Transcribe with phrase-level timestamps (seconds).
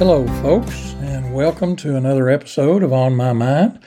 [0.00, 3.78] Hello, folks, and welcome to another episode of On My Mind.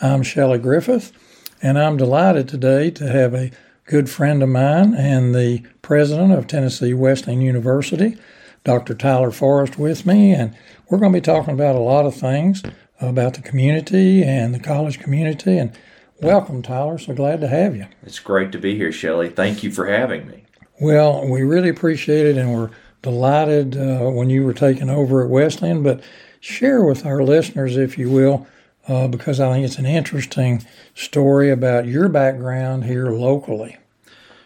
[0.00, 1.12] I'm Shelley Griffith,
[1.60, 3.50] and I'm delighted today to have a
[3.84, 8.16] good friend of mine and the president of Tennessee Wesleyan University,
[8.64, 8.94] Dr.
[8.94, 10.32] Tyler Forrest, with me.
[10.32, 10.56] And
[10.88, 12.62] we're going to be talking about a lot of things
[12.98, 15.58] about the community and the college community.
[15.58, 15.78] And
[16.22, 16.96] welcome, Tyler.
[16.96, 17.88] So glad to have you.
[18.04, 19.28] It's great to be here, Shelley.
[19.28, 20.44] Thank you for having me.
[20.80, 22.70] Well, we really appreciate it, and we're
[23.02, 26.02] delighted uh, when you were taking over at Wesleyan, But
[26.40, 28.46] share with our listeners, if you will,
[28.86, 30.64] uh, because I think it's an interesting
[30.94, 33.76] story about your background here locally.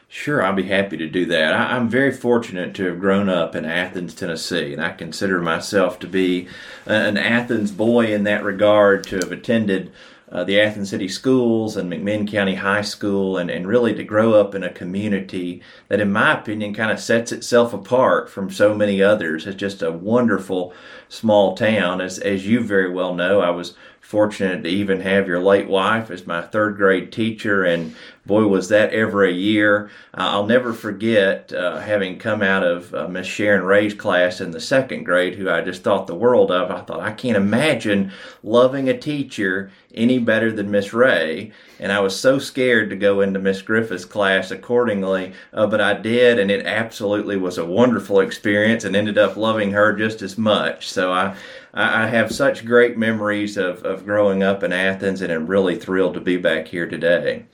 [0.08, 1.54] Sure, I'll be happy to do that.
[1.54, 5.98] I, am very fortunate to have grown up in Athens, Tennessee, and I consider myself
[6.00, 6.48] to be
[6.84, 9.90] an Athens boy in that regard, to have attended
[10.32, 14.32] uh, the Athens City Schools and McMinn County High School, and, and really to grow
[14.32, 18.74] up in a community that, in my opinion, kind of sets itself apart from so
[18.74, 19.46] many others.
[19.46, 20.72] It's just a wonderful
[21.08, 22.00] small town.
[22.00, 26.10] As, as you very well know, I was fortunate to even have your late wife
[26.10, 27.94] as my third grade teacher, and
[28.26, 29.90] boy, was that ever a year.
[30.12, 34.50] Uh, I'll never forget uh, having come out of uh, Miss Sharon Ray's class in
[34.50, 36.70] the second grade, who I just thought the world of.
[36.70, 41.52] I thought, I can't imagine loving a teacher any better than Miss Ray.
[41.78, 45.94] And I was so scared to go into Miss Griffith's class accordingly, uh, but I
[45.94, 50.36] did, and it absolutely was a wonderful experience and ended up loving her just as
[50.36, 50.90] much.
[50.90, 51.36] So I,
[51.74, 56.14] I have such great memories of, of growing up in Athens, and I'm really thrilled
[56.14, 57.46] to be back here today.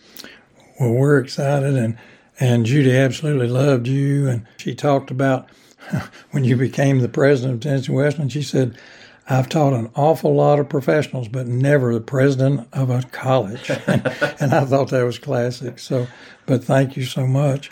[0.80, 1.96] Well, we're excited, and
[2.40, 5.48] and Judy absolutely loved you, and she talked about
[6.32, 8.28] when you became the president of Tennessee Wesleyan.
[8.28, 8.76] She said,
[9.28, 14.04] "I've taught an awful lot of professionals, but never the president of a college," and,
[14.40, 15.78] and I thought that was classic.
[15.78, 16.08] So,
[16.46, 17.70] but thank you so much.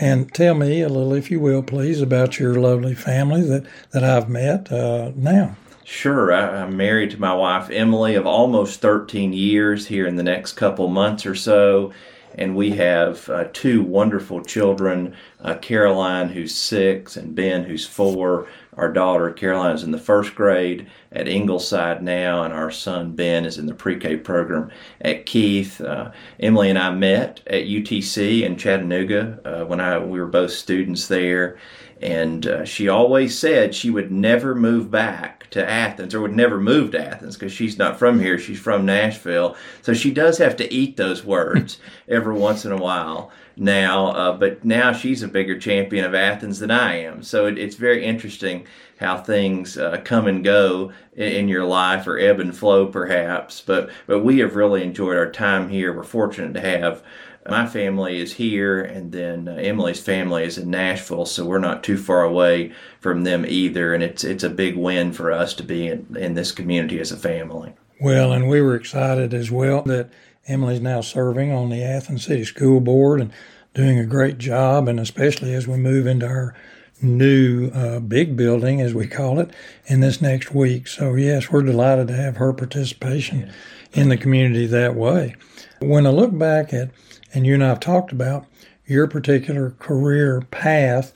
[0.00, 4.04] And tell me a little, if you will, please, about your lovely family that, that
[4.04, 5.56] I've met uh, now.
[5.90, 6.30] Sure.
[6.30, 10.52] I, am married to my wife, Emily, of almost 13 years here in the next
[10.52, 11.94] couple months or so.
[12.34, 18.48] And we have uh, two wonderful children uh, Caroline, who's six, and Ben, who's four.
[18.76, 23.46] Our daughter, Caroline, is in the first grade at Ingleside now, and our son, Ben,
[23.46, 25.80] is in the pre K program at Keith.
[25.80, 30.50] Uh, Emily and I met at UTC in Chattanooga uh, when I, we were both
[30.50, 31.56] students there.
[32.02, 36.60] And uh, she always said she would never move back to Athens or would never
[36.60, 38.38] move to Athens because she's not from here.
[38.38, 39.56] She's from Nashville.
[39.82, 41.78] So she does have to eat those words
[42.08, 44.08] every once in a while now.
[44.08, 47.22] Uh, but now she's a bigger champion of Athens than I am.
[47.22, 48.66] So it, it's very interesting
[48.98, 53.60] how things uh, come and go in, in, your life or ebb and flow perhaps.
[53.60, 55.92] But, but we have really enjoyed our time here.
[55.92, 57.02] We're fortunate to have
[57.48, 61.82] my family is here, and then uh, Emily's family is in Nashville, so we're not
[61.82, 63.94] too far away from them either.
[63.94, 67.12] And it's it's a big win for us to be in, in this community as
[67.12, 67.74] a family.
[68.00, 70.10] Well, and we were excited as well that
[70.46, 73.32] Emily's now serving on the Athens City School Board and
[73.74, 76.54] doing a great job, and especially as we move into our
[77.00, 79.50] new uh, big building, as we call it,
[79.86, 80.88] in this next week.
[80.88, 83.52] So, yes, we're delighted to have her participation
[83.92, 85.36] in the community that way.
[85.80, 86.90] When I look back at
[87.32, 88.46] and you and I have talked about
[88.86, 91.12] your particular career path.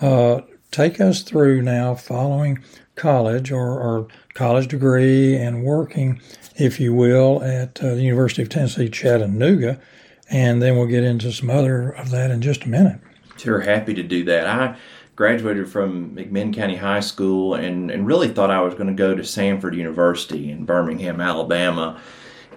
[0.00, 2.62] Uh, take us through now following
[2.96, 6.20] college or, or, college degree and working,
[6.56, 9.80] if you will, at uh, the University of Tennessee, Chattanooga.
[10.28, 13.00] And then we'll get into some other of that in just a minute.
[13.36, 14.48] Sure, happy to do that.
[14.48, 14.76] I
[15.14, 19.14] graduated from McMinn County High School and, and really thought I was going to go
[19.14, 22.00] to Samford University in Birmingham, Alabama.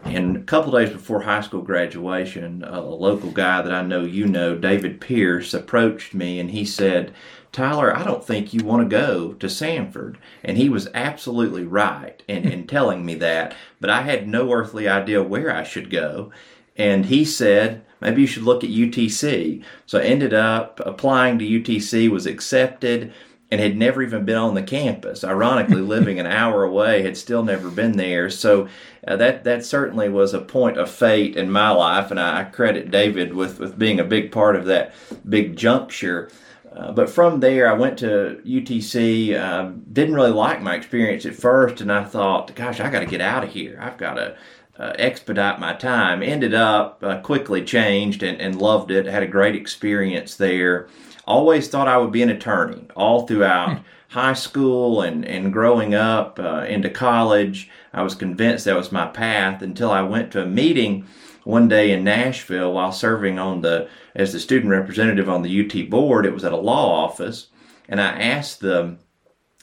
[0.03, 4.25] And a couple days before high school graduation, a local guy that I know you
[4.25, 7.13] know, David Pierce, approached me and he said,
[7.51, 10.17] Tyler, I don't think you want to go to Samford.
[10.43, 14.87] And he was absolutely right in, in telling me that, but I had no earthly
[14.87, 16.31] idea where I should go.
[16.75, 19.63] And he said, maybe you should look at UTC.
[19.85, 23.13] So I ended up applying to UTC, was accepted,
[23.49, 25.23] and had never even been on the campus.
[25.23, 28.29] Ironically, living an hour away, had still never been there.
[28.29, 28.67] So
[29.07, 32.43] uh, that that certainly was a point of fate in my life, and I, I
[32.45, 34.93] credit David with with being a big part of that
[35.27, 36.29] big juncture.
[36.73, 39.33] Uh, but from there, I went to UTC.
[39.33, 43.05] Uh, didn't really like my experience at first, and I thought, "Gosh, I got to
[43.05, 43.79] get out of here.
[43.81, 44.35] I've got to."
[44.79, 46.21] Uh, expedite my time.
[46.21, 49.07] Ended up uh, quickly changed and, and loved it.
[49.07, 50.87] Had a great experience there
[51.27, 53.83] always thought I would be an attorney all throughout hmm.
[54.09, 57.69] high school and, and growing up uh, into college.
[57.93, 61.05] I was convinced that was my path until I went to a meeting
[61.43, 65.89] one day in Nashville while serving on the as the student representative on the UT
[65.89, 66.25] board.
[66.25, 67.47] It was at a law office,
[67.87, 68.97] and I asked the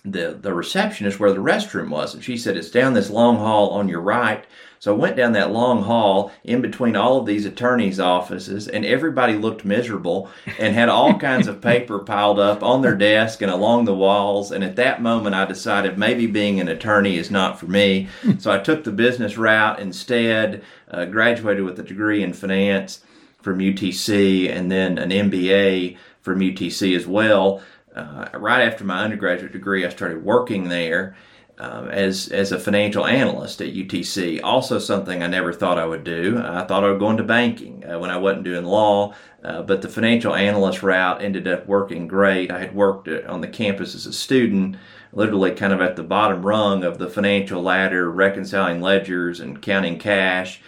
[0.04, 3.70] the the receptionist where the restroom was, and she said it's down this long hall
[3.70, 4.44] on your right.
[4.84, 8.84] So I went down that long hall in between all of these attorneys' offices, and
[8.84, 10.28] everybody looked miserable
[10.58, 14.52] and had all kinds of paper piled up on their desk and along the walls.
[14.52, 18.08] And at that moment, I decided maybe being an attorney is not for me.
[18.38, 23.00] so I took the business route instead, uh, graduated with a degree in finance
[23.40, 27.62] from UTC, and then an MBA from UTC as well
[27.94, 31.16] uh, right after my undergraduate degree, I started working there
[31.58, 34.40] um, as as a financial analyst at UTC.
[34.42, 36.38] Also, something I never thought I would do.
[36.38, 39.82] I thought I would go into banking uh, when I wasn't doing law, uh, but
[39.82, 42.50] the financial analyst route ended up working great.
[42.50, 44.76] I had worked uh, on the campus as a student,
[45.12, 49.98] literally kind of at the bottom rung of the financial ladder, reconciling ledgers and counting
[49.98, 50.60] cash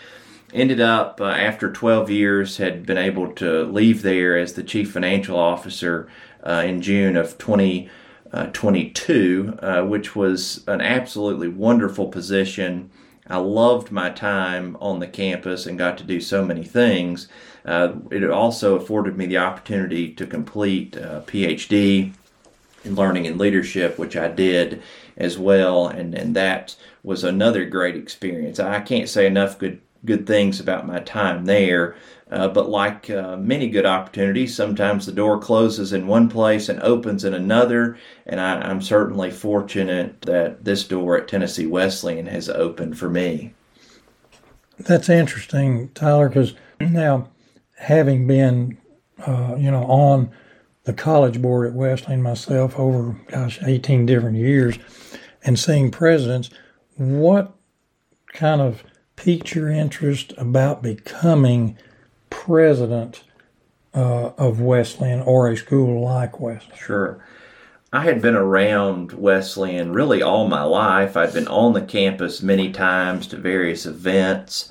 [0.55, 4.93] ended up uh, after 12 years had been able to leave there as the chief
[4.93, 6.09] financial officer
[6.45, 7.91] uh, in June of 2022,
[9.61, 12.91] uh, which was an absolutely wonderful position.
[13.29, 17.29] I loved my time on the campus and got to do so many things.
[17.65, 22.13] Uh, it also afforded me the opportunity to complete a PhD
[22.85, 24.83] in learning and leadership, which I did
[25.17, 28.61] as well, and, and that was another great experience.
[28.61, 31.97] I can't say enough good good things about my time there.
[32.31, 36.81] Uh, but like uh, many good opportunities, sometimes the door closes in one place and
[36.83, 37.97] opens in another.
[38.25, 43.55] And I, am certainly fortunate that this door at Tennessee Wesleyan has opened for me.
[44.79, 47.29] That's interesting, Tyler, because now
[47.79, 48.79] having been,
[49.25, 50.31] uh, you know, on
[50.83, 54.79] the college board at Wesleyan myself over, gosh, 18 different years
[55.45, 56.51] and seeing presidents,
[56.97, 57.55] what
[58.33, 58.83] kind of
[59.17, 61.77] piqued your interest about becoming
[62.31, 63.25] president
[63.95, 66.79] uh, of Wesleyan or a school like Wesleyan?
[66.79, 67.25] Sure.
[67.93, 71.17] I had been around Wesleyan really all my life.
[71.17, 74.71] I'd been on the campus many times to various events.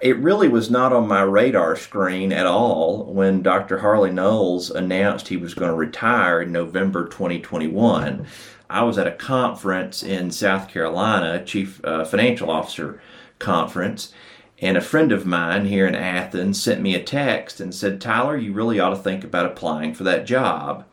[0.00, 3.78] It really was not on my radar screen at all when Dr.
[3.78, 8.26] Harley Knowles announced he was going to retire in November 2021.
[8.70, 13.00] I was at a conference in South Carolina, chief uh, financial officer
[13.38, 14.12] conference.
[14.60, 18.36] And a friend of mine here in Athens sent me a text and said, Tyler,
[18.36, 20.84] you really ought to think about applying for that job.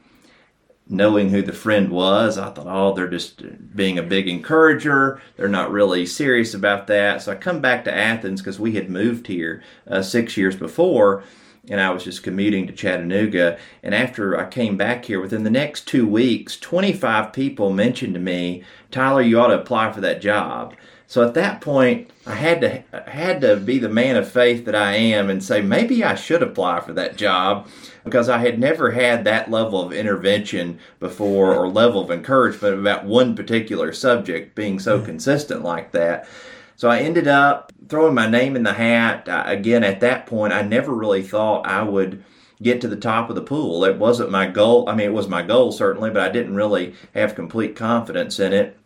[0.88, 5.20] Knowing who the friend was, I thought, oh, they're just being a big encourager.
[5.36, 7.24] They're not really serious about that.
[7.24, 11.24] So I come back to Athens because we had moved here uh, six years before
[11.70, 13.58] and I was just commuting to Chattanooga.
[13.82, 18.20] And after I came back here, within the next two weeks, 25 people mentioned to
[18.20, 20.76] me, Tyler, you ought to apply for that job.
[21.08, 24.66] So at that point, I had to I had to be the man of faith
[24.66, 27.68] that I am and say maybe I should apply for that job
[28.04, 33.06] because I had never had that level of intervention before or level of encouragement about
[33.06, 35.06] one particular subject being so mm-hmm.
[35.06, 36.28] consistent like that.
[36.76, 39.30] So I ended up throwing my name in the hat.
[39.30, 42.24] I, again, at that point, I never really thought I would
[42.62, 43.86] get to the top of the pool.
[43.86, 44.90] It wasn't my goal.
[44.90, 48.54] I mean, it was my goal certainly, but I didn't really have complete confidence in
[48.54, 48.78] it.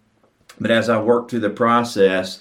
[0.60, 2.40] But as I worked through the process,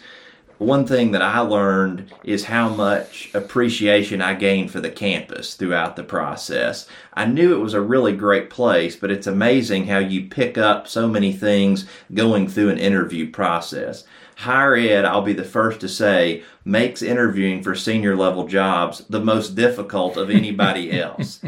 [0.59, 5.94] one thing that I learned is how much appreciation I gained for the campus throughout
[5.94, 6.88] the process.
[7.15, 10.88] I knew it was a really great place, but it's amazing how you pick up
[10.88, 14.02] so many things going through an interview process.
[14.38, 19.21] Higher ed, I'll be the first to say, makes interviewing for senior level jobs the
[19.21, 21.40] most difficult of anybody else.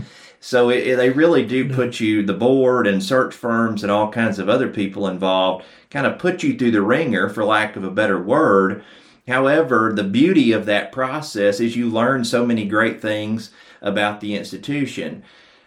[0.43, 4.11] So it, it, they really do put you, the board and search firms and all
[4.11, 7.85] kinds of other people involved, kind of put you through the ringer, for lack of
[7.85, 8.83] a better word.
[9.29, 13.51] However, the beauty of that process is you learn so many great things
[13.83, 15.23] about the institution.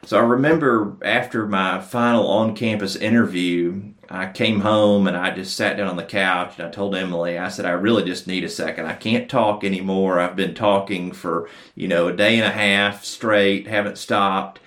[0.06, 5.56] So I remember after my final on campus interview, I came home and I just
[5.56, 8.44] sat down on the couch and I told Emily, I said, I really just need
[8.44, 8.88] a second.
[8.88, 10.20] I can't talk anymore.
[10.20, 14.60] I've been talking for, you know, a day and a half straight, haven't stopped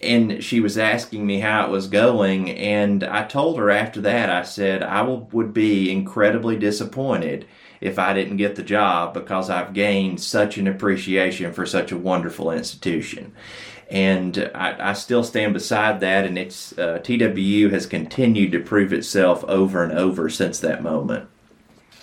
[0.00, 4.28] and she was asking me how it was going and i told her after that
[4.28, 7.46] i said i will, would be incredibly disappointed
[7.80, 11.98] if i didn't get the job because i've gained such an appreciation for such a
[11.98, 13.32] wonderful institution.
[13.88, 18.92] And I, I still stand beside that and it's uh, twu has continued to prove
[18.92, 21.28] itself over and over since that moment.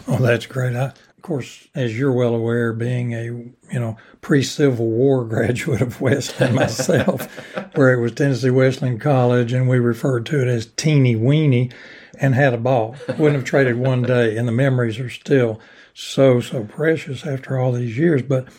[0.07, 0.75] Oh that's great.
[0.75, 0.93] I,
[1.23, 6.53] of course, as you're well aware, being a you know pre-Civil War graduate of Wesleyan
[6.53, 7.33] myself,
[7.75, 11.71] where it was Tennessee Wesleyan College, and we referred to it as teeny weeny,
[12.19, 12.97] and had a ball.
[13.07, 15.61] Wouldn't have traded one day, and the memories are still
[15.93, 18.21] so so precious after all these years.
[18.21, 18.49] But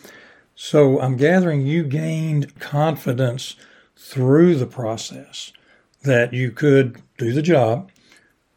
[0.55, 3.57] so I'm gathering you gained confidence
[3.95, 5.53] through the process
[6.01, 7.91] that you could do the job,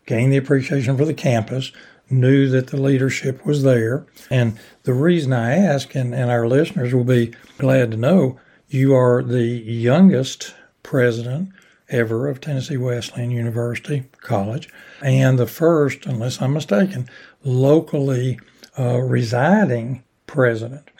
[0.07, 1.73] gain the appreciation for the campus,
[2.11, 4.07] knew that the leadership was there.
[4.31, 8.39] And the reason I ask, and, and our listeners will be glad to know,
[8.69, 11.51] you are the youngest president
[11.89, 14.69] ever of Tennessee Wesleyan University College,
[15.01, 17.09] and the first, unless I'm mistaken,
[17.43, 18.39] locally
[18.79, 20.91] uh, residing president.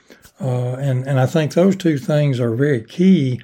[0.41, 3.41] Uh, and, and I think those two things are very key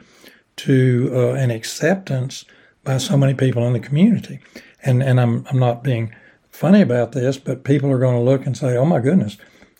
[0.56, 2.44] to uh, an acceptance
[2.83, 4.40] by so many people in the community.
[4.83, 6.14] And, and I'm, I'm not being
[6.54, 9.37] funny about this, but people are going to look and say, oh my goodness,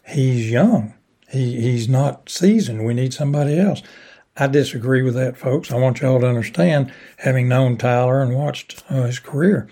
[0.09, 0.93] he's young.
[1.31, 2.85] He, he's not seasoned.
[2.85, 3.81] We need somebody else.
[4.37, 5.71] I disagree with that, folks.
[5.71, 9.69] I want y'all to understand, having known Tyler and watched uh, his career.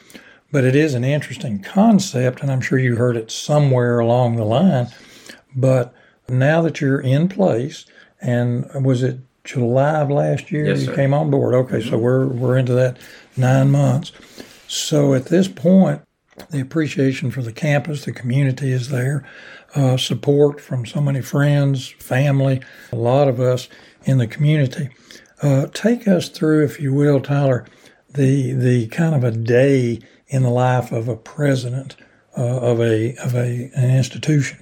[0.52, 4.44] But it is an interesting concept, and I'm sure you heard it somewhere along the
[4.44, 4.86] line.
[5.56, 5.92] But
[6.28, 7.84] now that you're in place,
[8.20, 11.54] and was it July of last year yes, you came on board?
[11.54, 11.90] Okay, mm-hmm.
[11.90, 12.98] so we're we're into that
[13.36, 14.12] nine months.
[14.68, 16.02] So at this point,
[16.50, 19.24] the appreciation for the campus, the community is there,
[19.74, 22.60] uh, support from so many friends, family,
[22.92, 23.68] a lot of us
[24.04, 24.88] in the community.
[25.42, 27.66] Uh, take us through, if you will, Tyler,
[28.14, 29.98] the the kind of a day
[30.28, 31.96] in the life of a president
[32.36, 34.58] uh, of a of a an institution.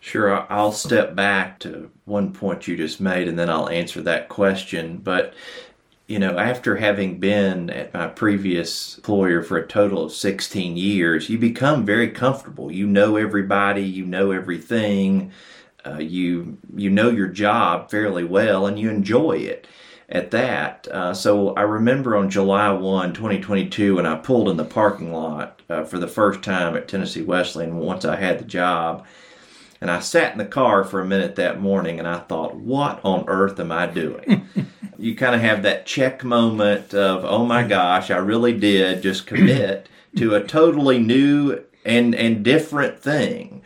[0.00, 4.28] Sure, I'll step back to one point you just made, and then I'll answer that
[4.28, 4.98] question.
[4.98, 5.34] But
[6.06, 11.28] you know, after having been at my previous employer for a total of 16 years,
[11.28, 12.70] you become very comfortable.
[12.70, 15.32] You know everybody, you know everything
[15.86, 19.66] uh, you you know your job fairly well and you enjoy it
[20.08, 20.86] at that.
[20.88, 25.60] Uh, so I remember on July 1, 2022, when I pulled in the parking lot
[25.68, 29.04] uh, for the first time at Tennessee Wesleyan once I had the job.
[29.80, 33.00] And I sat in the car for a minute that morning and I thought, what
[33.04, 34.48] on earth am I doing?
[34.98, 37.68] you kind of have that check moment of, oh my mm-hmm.
[37.68, 43.62] gosh, I really did just commit to a totally new and, and different thing.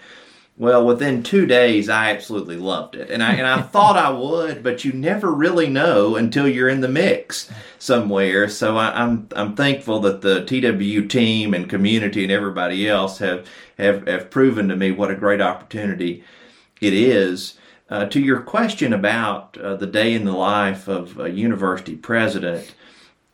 [0.61, 4.63] Well, within two days, I absolutely loved it, and I and I thought I would,
[4.63, 8.47] but you never really know until you're in the mix somewhere.
[8.47, 13.17] So I, am I'm, I'm thankful that the TWU team and community and everybody else
[13.21, 13.47] have
[13.79, 16.23] have have proven to me what a great opportunity
[16.79, 17.57] it is.
[17.89, 22.75] Uh, to your question about uh, the day in the life of a university president,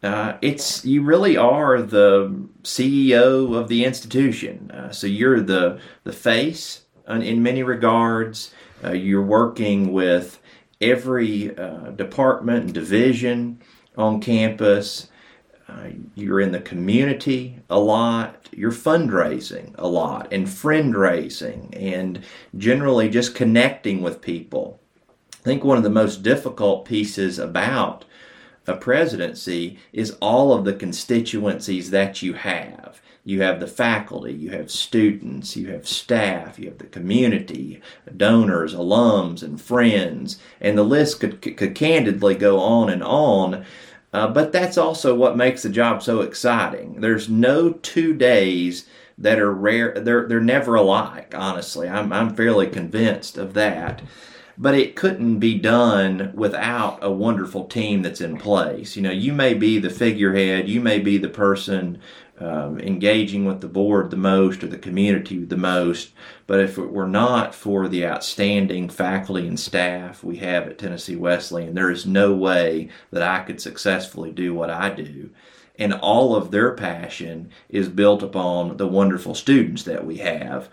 [0.00, 4.70] uh, it's you really are the CEO of the institution.
[4.70, 8.52] Uh, so you're the the face in many regards.
[8.84, 10.38] Uh, you're working with
[10.80, 13.60] every uh, department and division
[13.96, 15.08] on campus.
[15.68, 18.48] Uh, you're in the community a lot.
[18.52, 22.22] You're fundraising a lot and friend raising and
[22.56, 24.80] generally just connecting with people.
[25.32, 28.04] I think one of the most difficult pieces about
[28.66, 34.50] a presidency is all of the constituencies that you have you have the faculty, you
[34.50, 37.82] have students, you have staff, you have the community,
[38.16, 43.66] donors, alums, and friends, and the list could, could candidly go on and on.
[44.12, 47.00] Uh, but that's also what makes the job so exciting.
[47.00, 48.86] There's no two days
[49.18, 49.92] that are rare.
[49.94, 51.34] They're they're never alike.
[51.36, 54.02] Honestly, I'm I'm fairly convinced of that.
[54.58, 58.96] But it couldn't be done without a wonderful team that's in place.
[58.96, 62.00] You know, you may be the figurehead, you may be the person
[62.38, 66.10] um, engaging with the board the most or the community the most.
[66.46, 71.16] But if it were not for the outstanding faculty and staff we have at Tennessee
[71.16, 75.30] Wesleyan, there is no way that I could successfully do what I do.
[75.78, 80.68] And all of their passion is built upon the wonderful students that we have.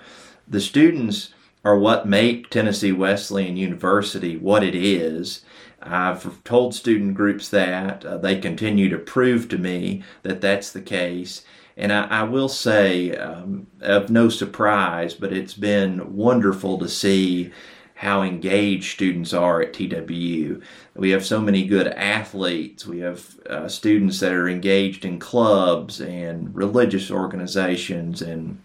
[0.47, 1.33] The students
[1.65, 5.43] are what make Tennessee Wesleyan University what it is
[5.85, 8.05] I've told student groups that.
[8.05, 11.43] Uh, they continue to prove to me that that's the case.
[11.75, 17.51] And I, I will say, um, of no surprise, but it's been wonderful to see
[17.95, 20.61] how engaged students are at TWU.
[20.95, 22.85] We have so many good athletes.
[22.85, 28.61] We have uh, students that are engaged in clubs and religious organizations and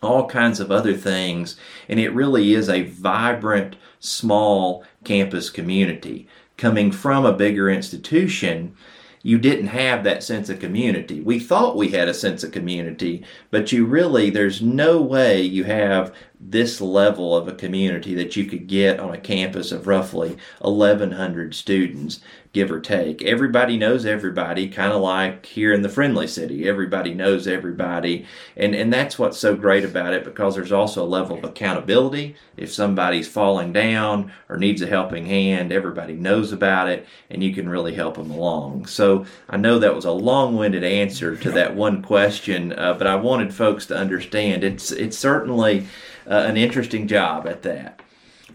[0.00, 1.56] all kinds of other things.
[1.88, 8.74] And it really is a vibrant, small campus community coming from a bigger institution,
[9.22, 11.20] you didn't have that sense of community.
[11.20, 15.64] We thought we had a sense of community, but you really, there's no way you
[15.64, 20.36] have this level of a community that you could get on a campus of roughly
[20.60, 22.20] 1,100 students,
[22.52, 23.22] give or take.
[23.22, 26.68] Everybody knows everybody, kind of like here in the friendly city.
[26.68, 28.24] Everybody knows everybody.
[28.56, 32.36] And, and that's what's so great about it because there's also a level of accountability.
[32.56, 37.52] If somebody's falling down or needs a helping hand, everybody knows about it and you
[37.52, 38.86] can really help them along.
[38.86, 43.08] So I know that was a long winded answer to that one question, uh, but
[43.08, 45.86] I wanted folks to understand it's, it's certainly
[46.28, 48.00] uh, an interesting job at that.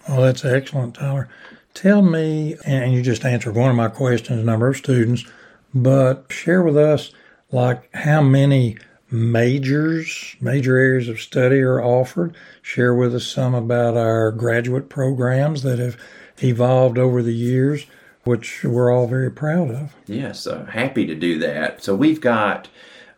[0.08, 1.30] Well, that's excellent, Tyler.
[1.74, 5.26] Tell me, and you just answered one of my questions, number of students,
[5.74, 7.12] but share with us
[7.52, 8.78] like how many
[9.10, 12.36] majors, major areas of study are offered.
[12.62, 15.98] Share with us some about our graduate programs that have
[16.44, 17.86] evolved over the years,
[18.24, 19.96] which we're all very proud of.
[20.06, 21.84] Yes, uh, happy to do that.
[21.84, 22.68] So we've got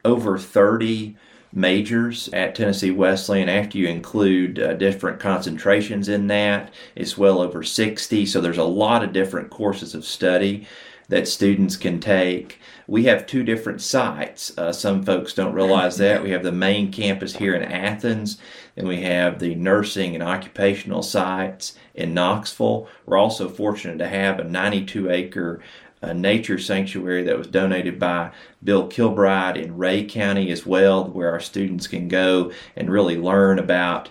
[0.03, 1.15] over 30
[1.55, 6.73] majors at Tennessee Wesleyan after you include uh, different concentrations in that.
[6.95, 10.67] It's well over 60, so there's a lot of different courses of study
[11.07, 12.59] that students can take.
[12.87, 14.55] We have two different sites.
[14.57, 16.23] Uh, some folks don't realize that.
[16.23, 18.37] We have the main campus here in Athens,
[18.75, 22.87] and we have the nursing and occupational sites in Knoxville.
[23.05, 25.61] We're also fortunate to have a 92 acre
[26.05, 28.31] a nature sanctuary that was donated by
[28.63, 33.59] Bill Kilbride in Rhea County as well, where our students can go and really learn
[33.59, 34.09] about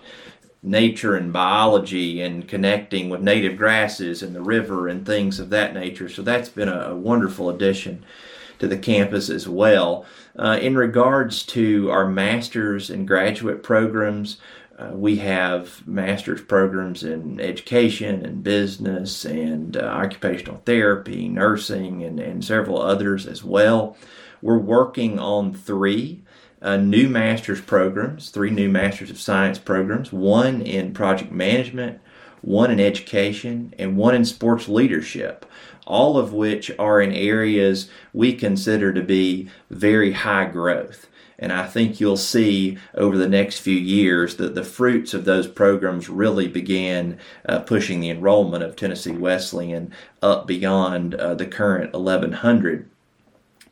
[0.61, 5.73] nature and biology and connecting with native grasses and the river and things of that
[5.73, 6.09] nature.
[6.09, 8.03] So that's been a, a wonderful addition
[8.59, 10.05] to the campus as well.
[10.37, 14.37] Uh, in regards to our master's and graduate programs,
[14.77, 22.19] uh, we have master's programs in education and business and uh, occupational therapy, nursing, and,
[22.19, 23.95] and several others as well.
[24.41, 26.23] We're working on three
[26.61, 32.01] uh, new master's programs, three new Masters of Science programs one in project management,
[32.41, 35.45] one in education, and one in sports leadership,
[35.87, 41.07] all of which are in areas we consider to be very high growth.
[41.37, 45.47] And I think you'll see over the next few years that the fruits of those
[45.47, 51.93] programs really began uh, pushing the enrollment of Tennessee Wesleyan up beyond uh, the current
[51.93, 52.89] 1100.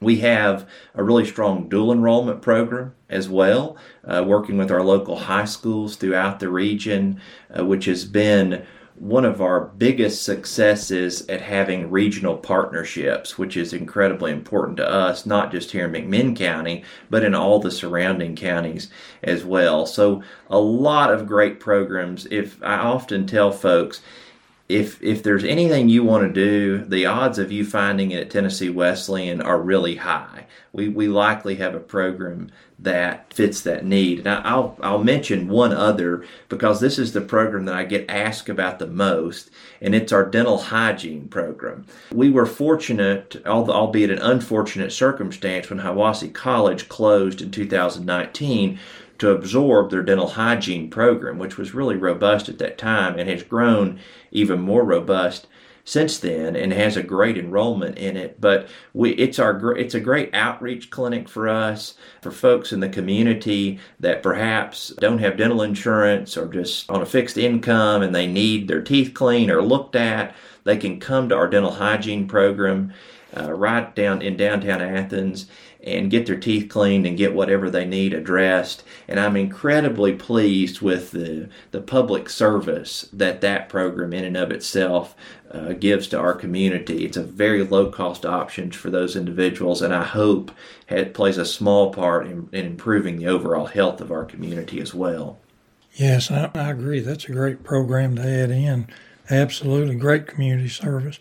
[0.02, 5.16] We have a really strong dual enrollment program as well, uh, working with our local
[5.16, 7.22] high schools throughout the region,
[7.58, 13.74] uh, which has been one of our biggest successes at having regional partnerships, which is
[13.74, 18.36] incredibly important to us, not just here in McMinn County, but in all the surrounding
[18.36, 18.90] counties
[19.24, 19.86] as well.
[19.86, 22.28] So, a lot of great programs.
[22.30, 24.02] If I often tell folks,
[24.74, 28.30] if if there's anything you want to do, the odds of you finding it at
[28.32, 30.48] Tennessee Wesleyan are really high.
[30.72, 34.20] We we likely have a program that fits that need.
[34.20, 38.50] And I'll I'll mention one other because this is the program that I get asked
[38.50, 41.86] about the most, and it's our dental hygiene program.
[42.12, 48.80] We were fortunate, albeit an unfortunate circumstance, when Hiwassee College closed in 2019
[49.20, 53.44] to absorb their dental hygiene program, which was really robust at that time and has
[53.44, 54.00] grown
[54.32, 55.48] even more robust
[55.86, 58.40] since then and has a great enrollment in it.
[58.40, 62.90] But we, it's our it's a great outreach clinic for us for folks in the
[62.90, 68.28] community that perhaps don't have dental insurance or just on a fixed income and they
[68.28, 70.36] need their teeth cleaned or looked at.
[70.64, 72.94] They can come to our dental hygiene program
[73.36, 75.48] uh, right down in downtown Athens
[75.84, 78.84] and get their teeth cleaned and get whatever they need addressed.
[79.08, 84.52] And I'm incredibly pleased with the, the public service that that program in and of
[84.52, 85.16] itself
[85.52, 87.06] uh, gives to our community.
[87.06, 90.52] It's a very low cost option for those individuals, and I hope
[90.88, 94.94] it plays a small part in, in improving the overall health of our community as
[94.94, 95.40] well.
[95.94, 97.02] Yes, I, I agree.
[97.02, 98.88] That's a great program to add in.
[99.30, 101.20] Absolutely great community service.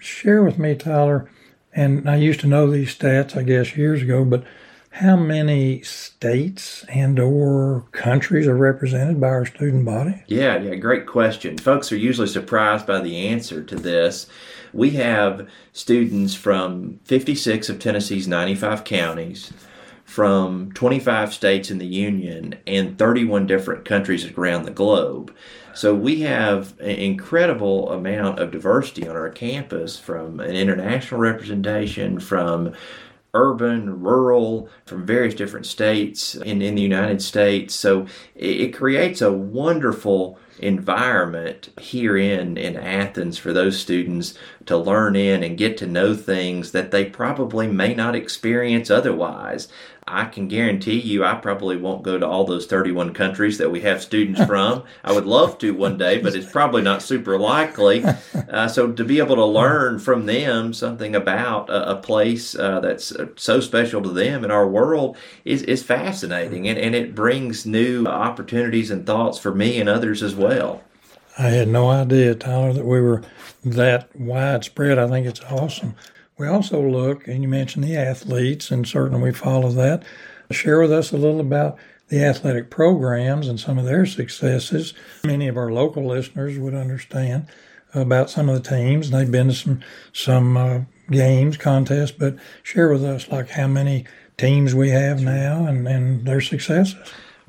[0.00, 1.30] Share with me, Tyler
[1.76, 4.44] and I used to know these stats, I guess, years ago, but
[4.90, 10.22] how many states and or countries are represented by our student body?
[10.26, 11.58] Yeah, yeah, great question.
[11.58, 14.26] Folks are usually surprised by the answer to this.
[14.72, 19.52] We have students from 56 of Tennessee's 95 counties,
[20.06, 25.34] from 25 states in the union, and 31 different countries around the globe.
[25.74, 32.20] So we have an incredible amount of diversity on our campus from an international representation,
[32.20, 32.72] from
[33.34, 37.74] urban, rural, from various different states in, in the United States.
[37.74, 44.34] So it, it creates a wonderful environment here in, in Athens for those students
[44.66, 49.68] to learn in and get to know things that they probably may not experience otherwise.
[50.08, 53.80] I can guarantee you I probably won't go to all those 31 countries that we
[53.80, 54.84] have students from.
[55.02, 58.04] I would love to one day, but it's probably not super likely.
[58.48, 62.78] Uh, so to be able to learn from them something about a, a place uh,
[62.78, 67.14] that's uh, so special to them in our world is, is fascinating and, and it
[67.14, 70.45] brings new opportunities and thoughts for me and others as well.
[71.38, 73.22] I had no idea, Tyler, that we were
[73.64, 74.98] that widespread.
[74.98, 75.94] I think it's awesome.
[76.38, 80.04] We also look, and you mentioned the athletes, and certainly we follow that.
[80.50, 81.78] Share with us a little about
[82.08, 84.94] the athletic programs and some of their successes.
[85.24, 87.48] Many of our local listeners would understand
[87.94, 89.10] about some of the teams.
[89.10, 89.80] They've been to some
[90.12, 90.80] some uh,
[91.10, 94.04] games, contests, but share with us like how many
[94.36, 96.94] teams we have now and, and their successes.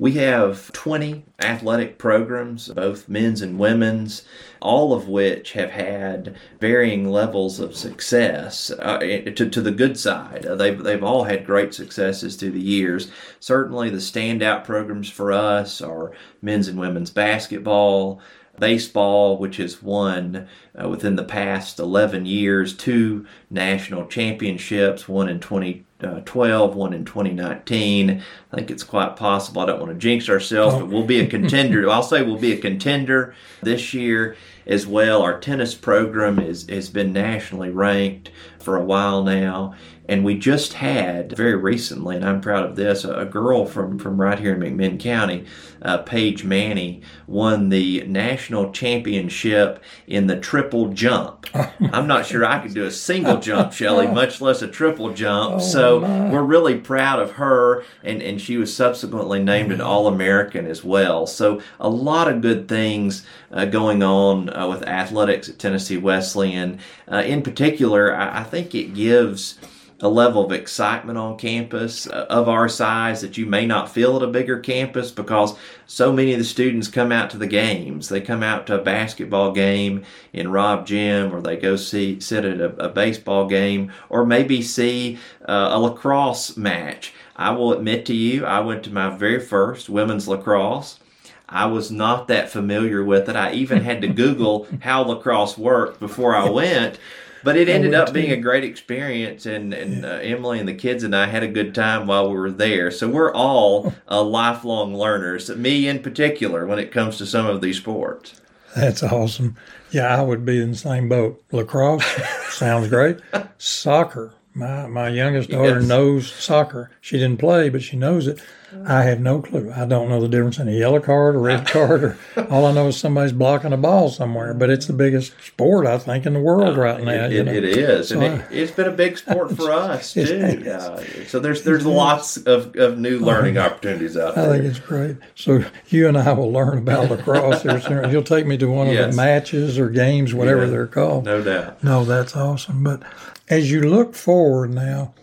[0.00, 4.22] We have 20 athletic programs, both men's and women's,
[4.60, 10.46] all of which have had varying levels of success uh, to, to the good side.
[10.46, 13.10] Uh, they've, they've all had great successes through the years.
[13.40, 18.20] Certainly, the standout programs for us are men's and women's basketball,
[18.60, 20.46] baseball, which has won
[20.80, 25.84] uh, within the past 11 years two national championships, one in 20.
[26.00, 28.22] 2012, one in 2019.
[28.52, 29.62] I think it's quite possible.
[29.62, 31.90] I don't want to jinx ourselves, but we'll be a contender.
[31.90, 35.22] I'll say we'll be a contender this year as well.
[35.22, 38.30] Our tennis program is, has been nationally ranked
[38.60, 39.74] for a while now.
[40.08, 44.18] And we just had very recently, and I'm proud of this, a girl from, from
[44.18, 45.44] right here in McMinn County,
[45.82, 51.46] uh, Paige Manny, won the national championship in the triple jump.
[51.54, 55.56] I'm not sure I could do a single jump, Shelly, much less a triple jump.
[55.56, 56.30] Oh, so my.
[56.30, 60.84] we're really proud of her, and, and she was subsequently named an All American as
[60.84, 61.26] well.
[61.26, 66.78] So a lot of good things uh, going on uh, with athletics at Tennessee Wesleyan.
[67.10, 69.58] Uh, in particular, I, I think it gives
[70.00, 74.16] a level of excitement on campus uh, of our size that you may not feel
[74.16, 75.56] at a bigger campus because
[75.86, 78.08] so many of the students come out to the games.
[78.08, 82.44] They come out to a basketball game in Rob Gym, or they go see sit
[82.44, 87.12] at a, a baseball game, or maybe see uh, a lacrosse match.
[87.34, 91.00] I will admit to you, I went to my very first women's lacrosse.
[91.48, 93.34] I was not that familiar with it.
[93.34, 96.98] I even had to Google how lacrosse worked before I went
[97.44, 101.02] but it ended up being a great experience, and, and uh, Emily and the kids
[101.04, 102.90] and I had a good time while we were there.
[102.90, 107.60] So we're all uh, lifelong learners, me in particular, when it comes to some of
[107.60, 108.40] these sports.
[108.76, 109.56] That's awesome.
[109.90, 111.42] Yeah, I would be in the same boat.
[111.52, 112.04] Lacrosse
[112.50, 113.18] sounds great.
[113.56, 114.34] Soccer.
[114.54, 115.88] My my youngest daughter yes.
[115.88, 116.90] knows soccer.
[117.00, 118.40] She didn't play, but she knows it.
[118.86, 119.72] I have no clue.
[119.74, 122.18] I don't know the difference in a yellow card or red card, or
[122.50, 124.52] all I know is somebody's blocking a ball somewhere.
[124.52, 127.26] But it's the biggest sport I think in the world uh, right now.
[127.26, 127.52] It, you know?
[127.52, 130.64] it is, so and I, it, has been a big sport for us too.
[130.70, 134.50] Uh, so there's there's lots of, of new learning opportunities out there.
[134.50, 135.16] I think it's great.
[135.34, 138.06] So you and I will learn about lacrosse here.
[138.08, 139.14] You'll take me to one of yes.
[139.14, 141.24] the matches or games, whatever yeah, they're called.
[141.24, 141.82] No doubt.
[141.82, 142.84] No, that's awesome.
[142.84, 143.02] But
[143.48, 145.14] as you look forward now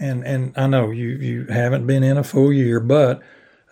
[0.00, 3.22] and and I know you you haven't been in a full year, but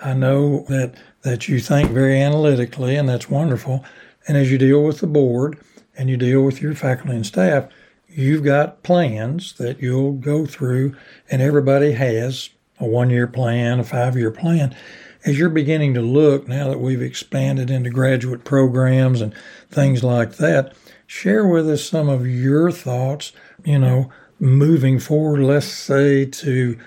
[0.00, 3.84] I know that that you think very analytically, and that's wonderful.
[4.28, 5.58] And as you deal with the board
[5.96, 7.68] and you deal with your faculty and staff,
[8.06, 10.94] you've got plans that you'll go through,
[11.30, 14.76] and everybody has a one year plan, a five year plan.
[15.24, 19.34] As you're beginning to look now that we've expanded into graduate programs and
[19.70, 20.74] things like that,
[21.06, 23.32] share with us some of your thoughts.
[23.64, 24.10] You know,
[24.40, 26.78] moving forward, let's say to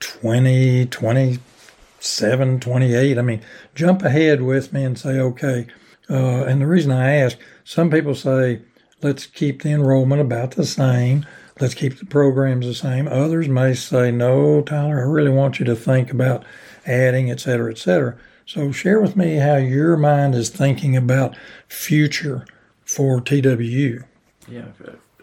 [0.00, 3.18] 20, 27, 28.
[3.18, 3.42] I mean,
[3.74, 5.66] jump ahead with me and say, okay.
[6.08, 8.60] Uh, and the reason I ask, some people say,
[9.02, 11.26] let's keep the enrollment about the same.
[11.60, 13.08] Let's keep the programs the same.
[13.08, 16.44] Others may say, no, Tyler, I really want you to think about
[16.84, 18.16] adding, et cetera, et cetera.
[18.44, 22.46] So share with me how your mind is thinking about future
[22.84, 24.04] for TWU.
[24.48, 24.66] Yeah,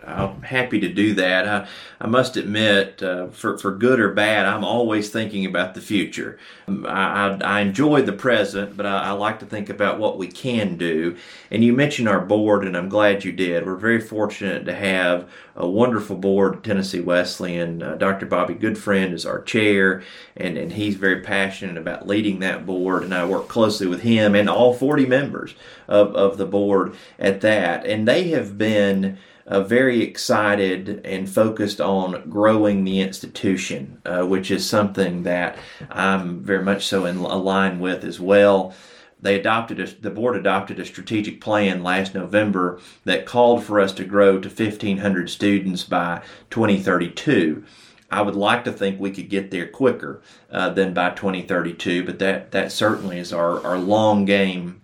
[0.05, 1.47] I'm happy to do that.
[1.47, 1.67] I,
[2.01, 6.37] I must admit, uh, for, for good or bad, I'm always thinking about the future.
[6.67, 10.17] Um, I, I, I enjoy the present, but I, I, like to think about what
[10.17, 11.15] we can do.
[11.49, 13.65] And you mentioned our board, and I'm glad you did.
[13.65, 17.81] We're very fortunate to have a wonderful board, Tennessee Wesleyan.
[17.81, 18.25] Uh, Dr.
[18.25, 20.03] Bobby Goodfriend is our chair,
[20.35, 23.03] and, and he's very passionate about leading that board.
[23.03, 25.55] And I work closely with him and all 40 members
[25.87, 27.85] of, of the board at that.
[27.85, 34.49] And they have been uh, very excited and focused on growing the institution, uh, which
[34.49, 35.57] is something that
[35.89, 38.73] I'm very much so in line with as well.
[39.21, 43.93] they adopted a, the board adopted a strategic plan last November that called for us
[43.93, 47.63] to grow to 1,500 students by 2032.
[48.11, 52.19] I would like to think we could get there quicker uh, than by 2032, but
[52.19, 54.81] that, that certainly is our, our long game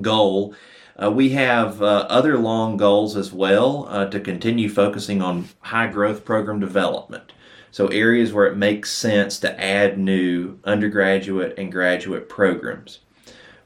[0.00, 0.54] goal.
[1.02, 5.88] Uh, we have uh, other long goals as well uh, to continue focusing on high
[5.88, 7.32] growth program development.
[7.70, 13.00] So, areas where it makes sense to add new undergraduate and graduate programs.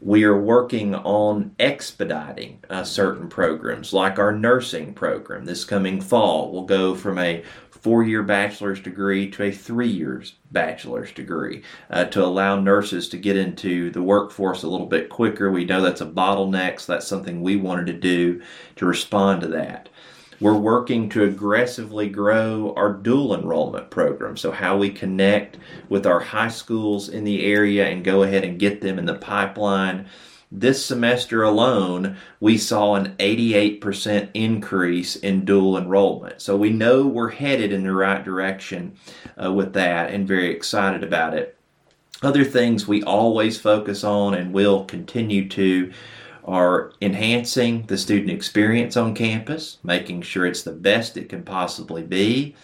[0.00, 5.44] We are working on expediting uh, certain programs, like our nursing program.
[5.44, 7.44] This coming fall will go from a
[7.80, 13.16] four year bachelor's degree to a three years bachelor's degree uh, to allow nurses to
[13.16, 15.50] get into the workforce a little bit quicker.
[15.50, 18.42] We know that's a bottleneck, so that's something we wanted to do
[18.76, 19.88] to respond to that.
[20.40, 24.38] We're working to aggressively grow our dual enrollment program.
[24.38, 25.58] So, how we connect
[25.90, 29.16] with our high schools in the area and go ahead and get them in the
[29.16, 30.06] pipeline
[30.52, 36.42] this semester alone, we saw an 88% increase in dual enrollment.
[36.42, 38.96] So we know we're headed in the right direction
[39.42, 41.56] uh, with that and very excited about it.
[42.22, 45.92] Other things we always focus on and will continue to
[46.44, 52.02] are enhancing the student experience on campus, making sure it's the best it can possibly
[52.02, 52.56] be,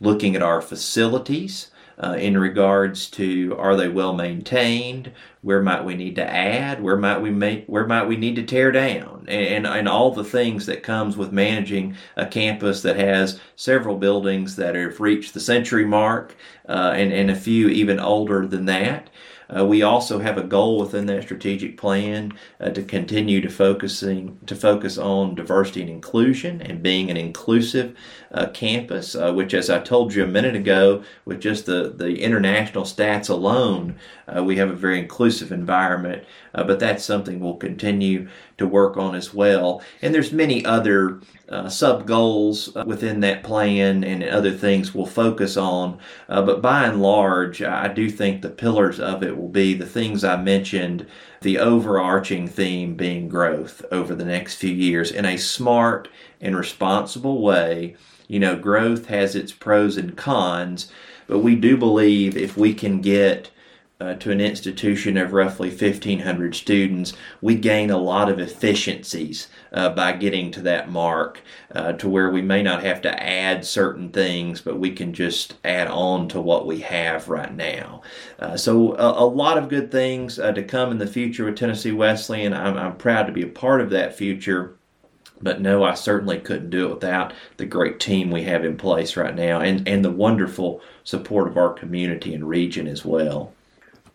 [0.00, 5.12] looking at our facilities, uh, in regards to are they well maintained?
[5.42, 6.82] Where might we need to add?
[6.82, 7.66] Where might we make?
[7.66, 9.24] Where might we need to tear down?
[9.28, 13.96] And, and, and all the things that comes with managing a campus that has several
[13.96, 16.36] buildings that have reached the century mark,
[16.68, 19.10] uh, and and a few even older than that.
[19.54, 24.38] Uh, we also have a goal within that strategic plan uh, to continue to focusing
[24.46, 27.96] to focus on diversity and inclusion and being an inclusive
[28.32, 32.22] uh, campus, uh, which, as I told you a minute ago, with just the the
[32.22, 33.96] international stats alone,
[34.28, 36.24] uh, we have a very inclusive environment.
[36.54, 38.28] Uh, but that's something we'll continue
[38.62, 39.82] to work on as well.
[40.00, 45.06] And there's many other uh, sub goals uh, within that plan and other things we'll
[45.06, 45.98] focus on.
[46.28, 49.86] Uh, but by and large, I do think the pillars of it will be the
[49.86, 51.06] things I mentioned,
[51.42, 56.08] the overarching theme being growth over the next few years in a smart
[56.40, 57.96] and responsible way.
[58.28, 60.90] You know, growth has its pros and cons,
[61.26, 63.50] but we do believe if we can get
[64.02, 69.88] uh, to an institution of roughly 1,500 students, we gain a lot of efficiencies uh,
[69.90, 71.40] by getting to that mark
[71.72, 75.54] uh, to where we may not have to add certain things, but we can just
[75.62, 78.02] add on to what we have right now.
[78.40, 81.56] Uh, so, a, a, lot of good things uh, to come in the future with
[81.56, 82.52] Tennessee Wesleyan.
[82.52, 84.74] I'm, I'm proud to be a part of that future.
[85.40, 89.16] But no, I certainly couldn't do it without the great team we have in place
[89.16, 93.52] right now and, and the wonderful support of our community and region as well.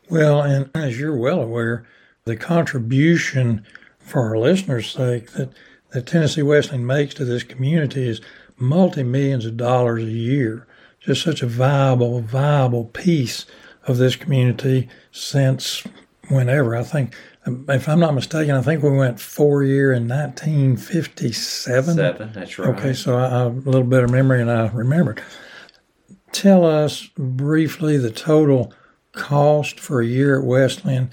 [0.09, 1.85] Well, and as you're well aware,
[2.25, 3.65] the contribution
[3.99, 5.49] for our listeners' sake that,
[5.91, 8.21] that Tennessee Wesleyan makes to this community is
[8.57, 10.67] multi millions of dollars a year.
[10.99, 13.45] Just such a viable, viable piece
[13.85, 15.83] of this community since
[16.29, 16.75] whenever.
[16.75, 17.15] I think,
[17.45, 21.95] if I'm not mistaken, I think we went four year in 1957.
[21.95, 22.69] Seven, that's right.
[22.69, 25.23] Okay, so I, I, a little better memory and I remembered.
[26.31, 28.73] Tell us briefly the total
[29.17, 31.09] cost for a year at Wesleyan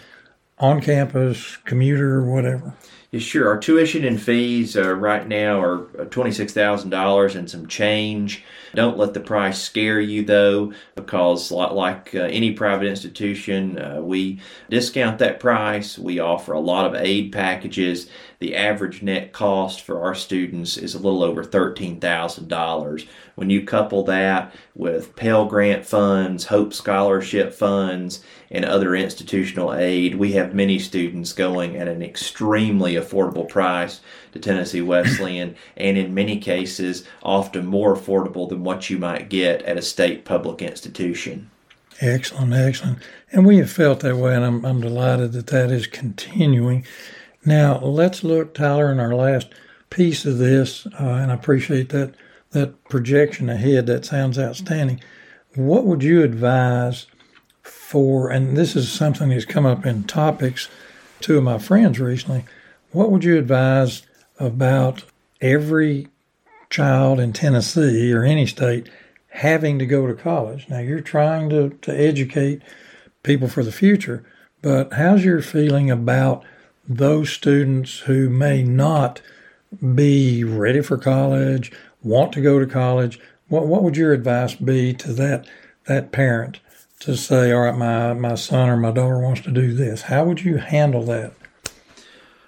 [0.58, 2.74] on campus, commuter, whatever?
[3.18, 3.48] Sure.
[3.48, 8.42] Our tuition and fees uh, right now are uh, $26,000 and some change.
[8.74, 14.40] Don't let the price scare you though, because like uh, any private institution, uh, we
[14.68, 15.98] discount that price.
[15.98, 18.08] We offer a lot of aid packages.
[18.40, 23.06] The average net cost for our students is a little over $13,000.
[23.36, 30.14] When you couple that with Pell Grant funds, Hope Scholarship funds, and other institutional aid,
[30.14, 34.00] we have many students going at an extremely affordable price
[34.32, 39.62] to Tennessee Wesleyan, and in many cases, often more affordable than what you might get
[39.62, 41.50] at a state public institution.
[42.00, 42.98] Excellent, excellent.
[43.30, 46.84] And we have felt that way, and I'm, I'm delighted that that is continuing.
[47.44, 49.48] Now, let's look, Tyler, in our last
[49.90, 52.14] piece of this, uh, and I appreciate that
[52.54, 53.86] that projection ahead.
[53.86, 55.00] That sounds outstanding.
[55.54, 57.06] What would you advise
[57.62, 60.68] for, and this is something that's come up in topics,
[61.20, 62.44] two of my friends recently,
[62.94, 64.02] what would you advise
[64.38, 65.04] about
[65.40, 66.08] every
[66.70, 68.88] child in Tennessee or any state
[69.28, 70.68] having to go to college?
[70.68, 72.62] Now, you're trying to, to educate
[73.24, 74.24] people for the future,
[74.62, 76.44] but how's your feeling about
[76.88, 79.20] those students who may not
[79.94, 83.18] be ready for college, want to go to college?
[83.48, 85.48] What, what would your advice be to that,
[85.86, 86.60] that parent
[87.00, 90.02] to say, all right, my, my son or my daughter wants to do this?
[90.02, 91.32] How would you handle that?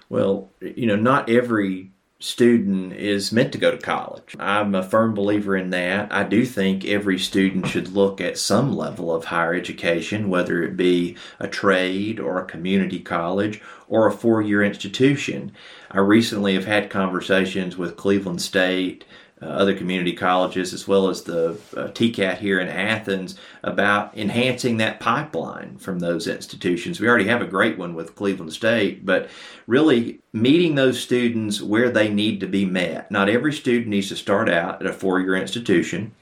[0.09, 4.35] Well, you know, not every student is meant to go to college.
[4.39, 6.11] I'm a firm believer in that.
[6.11, 10.75] I do think every student should look at some level of higher education, whether it
[10.75, 15.51] be a trade or a community college or a four year institution.
[15.91, 19.05] I recently have had conversations with Cleveland State
[19.41, 24.77] uh, other community colleges as well as the uh, TCAT here in Athens about enhancing
[24.77, 26.99] that pipeline from those institutions.
[26.99, 29.29] We already have a great one with Cleveland State, but
[29.67, 33.11] really meeting those students where they need to be met.
[33.11, 36.15] Not every student needs to start out at a four year institution.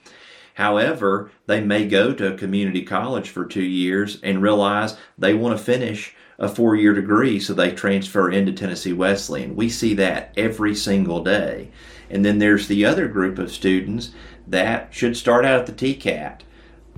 [0.56, 5.58] However, they may go to a community college for two years and realize they want
[5.58, 9.56] to finish a four year degree, so they transfer into Tennessee Wesleyan.
[9.56, 11.69] We see that every single day.
[12.09, 14.11] And then there's the other group of students
[14.47, 16.41] that should start out at the TCAT.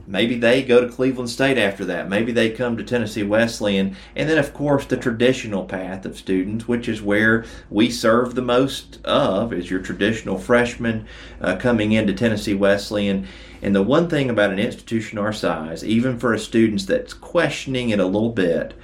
[0.09, 2.07] Maybe they go to Cleveland State after that.
[2.07, 3.97] Maybe they come to Tennessee Wesleyan.
[4.15, 8.41] And then, of course, the traditional path of students, which is where we serve the
[8.41, 11.05] most of, is your traditional freshman
[11.41, 13.27] uh, coming into Tennessee Wesleyan.
[13.61, 17.89] And the one thing about an institution our size, even for a student that's questioning
[17.89, 18.75] it a little bit,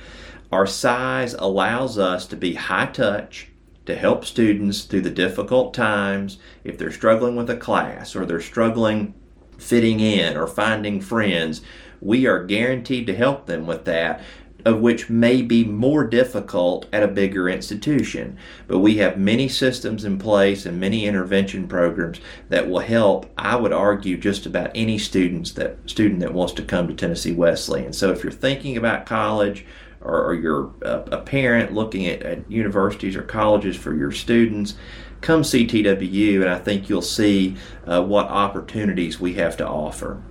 [0.52, 3.48] our size allows us to be high touch
[3.86, 8.42] to help students through the difficult times if they're struggling with a class or they're
[8.42, 9.14] struggling
[9.58, 11.62] fitting in or finding friends.
[12.02, 14.22] We are guaranteed to help them with that,
[14.66, 18.38] of which may be more difficult at a bigger institution.
[18.68, 22.20] But we have many systems in place and many intervention programs
[22.50, 26.64] that will help, I would argue, just about any students that student that wants to
[26.64, 27.94] come to Tennessee Wesleyan.
[27.94, 29.66] So if you're thinking about college,
[30.04, 34.76] or, or you're a, a parent looking at, at, universities or colleges for your students,
[35.22, 40.22] come see TWU, and I think you'll see uh, what opportunities we have to offer.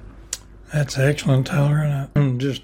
[0.72, 2.62] That's excellent, Tyler, and I'm just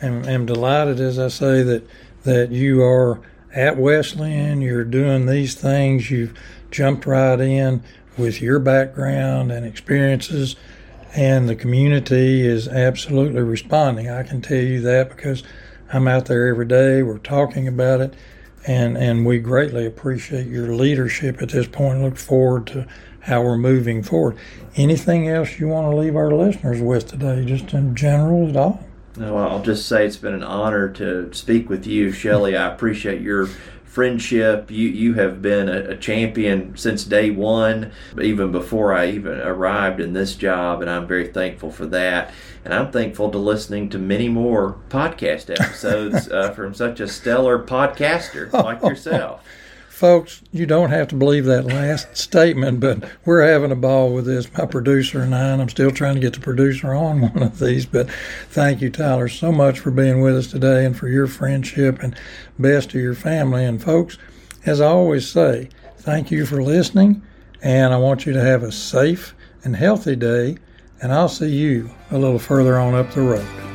[0.00, 1.86] am, am delighted, as I say, that
[2.24, 3.20] that you are
[3.52, 4.60] at Wesleyan.
[4.60, 6.10] You're doing these things.
[6.10, 6.38] You've
[6.70, 7.82] jumped right in
[8.16, 10.56] with your background and experiences,
[11.14, 14.08] and the community is absolutely responding.
[14.08, 15.42] I can tell you that because
[15.92, 17.02] I'm out there every day.
[17.02, 18.14] We're talking about it,
[18.66, 22.02] and and we greatly appreciate your leadership at this point.
[22.02, 22.86] Look forward to
[23.20, 24.38] how we're moving forward.
[24.74, 28.82] Anything else you want to leave our listeners with today, just in general at all?
[29.18, 32.56] No, I'll just say it's been an honor to speak with you, Shelley.
[32.56, 33.48] I appreciate your
[33.84, 34.70] friendship.
[34.70, 40.00] You you have been a, a, champion since day one, even before I even arrived
[40.00, 42.32] in this job, and I'm very thankful for that.
[42.64, 47.58] And I'm thankful to listening to many more podcast episodes uh, from such a stellar
[47.58, 49.44] podcaster like yourself
[50.02, 54.26] folks, you don't have to believe that last statement, but we're having a ball with
[54.26, 54.52] this.
[54.58, 57.60] My producer and I, and I'm still trying to get the producer on one of
[57.60, 57.86] these.
[57.86, 58.10] But
[58.50, 62.16] thank you, Tyler, so much for being with us today and for your friendship and
[62.58, 63.64] best to your family.
[63.64, 64.18] And folks,
[64.66, 67.22] as I always say, thank you for listening,
[67.62, 70.56] and I want you to have a safe and healthy day.
[71.02, 73.71] And I'll see you a little further on up the road.